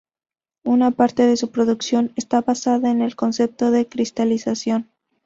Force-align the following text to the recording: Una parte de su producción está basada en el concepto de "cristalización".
Una 0.63 0.89
parte 0.89 1.27
de 1.27 1.37
su 1.37 1.51
producción 1.51 2.11
está 2.15 2.41
basada 2.41 2.89
en 2.89 3.03
el 3.03 3.15
concepto 3.15 3.69
de 3.69 3.85
"cristalización". 3.87 4.89